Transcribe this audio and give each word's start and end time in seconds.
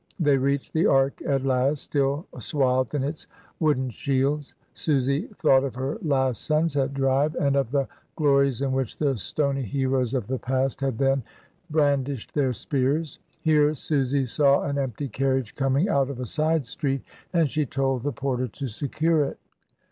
They 0.19 0.39
reached 0.39 0.73
the 0.73 0.87
Arc 0.87 1.21
at 1.27 1.45
last, 1.45 1.83
still 1.83 2.25
swathed 2.39 2.95
in 2.95 3.03
its 3.03 3.27
wooden 3.59 3.91
shields. 3.91 4.55
Susy 4.73 5.27
thought 5.37 5.63
of 5.63 5.75
her 5.75 5.99
last 6.01 6.41
sunset 6.43 6.95
drive, 6.95 7.35
and 7.35 7.55
of 7.55 7.69
the 7.69 7.87
glories 8.15 8.63
in 8.63 8.71
which 8.71 8.97
the 8.97 9.15
stony 9.17 9.61
heroes 9.61 10.15
of 10.15 10.25
the 10.25 10.39
past 10.39 10.81
had 10.81 10.97
then 10.97 11.21
brandished 11.69 12.33
their 12.33 12.51
spears. 12.51 13.19
Here 13.41 13.75
Susy 13.75 14.25
saw 14.25 14.63
an 14.63 14.79
empty 14.79 15.07
carriage 15.07 15.53
coming 15.53 15.87
out 15.87 16.09
of 16.09 16.19
a 16.19 16.25
side 16.25 16.65
street, 16.65 17.03
and 17.31 17.47
she 17.47 17.67
told 17.67 18.01
the 18.01 18.11
porter 18.11 18.47
to 18.47 18.69
secure 18.69 19.23
it. 19.25 19.37